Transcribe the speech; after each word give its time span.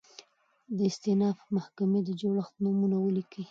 د 0.75 0.77
استیناف 0.89 1.37
محکمي 1.55 2.01
د 2.05 2.09
جوړښت 2.21 2.53
نومونه 2.63 2.97
ولیکئ؟ 3.01 3.43